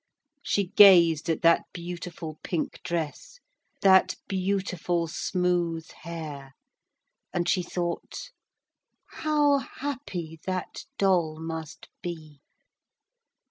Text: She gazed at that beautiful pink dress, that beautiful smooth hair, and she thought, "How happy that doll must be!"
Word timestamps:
She 0.41 0.69
gazed 0.69 1.29
at 1.29 1.43
that 1.43 1.65
beautiful 1.73 2.39
pink 2.43 2.81
dress, 2.83 3.39
that 3.83 4.15
beautiful 4.27 5.05
smooth 5.05 5.87
hair, 6.01 6.53
and 7.31 7.47
she 7.47 7.61
thought, 7.61 8.31
"How 9.09 9.59
happy 9.59 10.39
that 10.47 10.85
doll 10.97 11.37
must 11.39 11.87
be!" 12.01 12.41